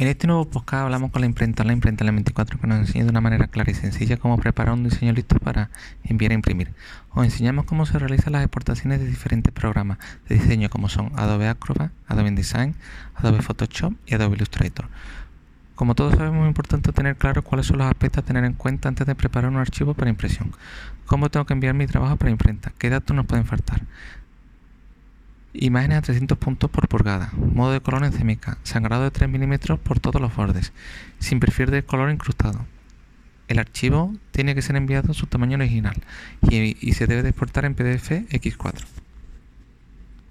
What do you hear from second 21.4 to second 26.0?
que enviar mi trabajo para imprenta, qué datos nos pueden faltar. Imágenes